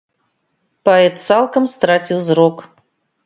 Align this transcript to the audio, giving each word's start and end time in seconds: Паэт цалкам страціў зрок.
Паэт 0.89 1.15
цалкам 1.27 1.63
страціў 1.73 2.17
зрок. 2.31 2.57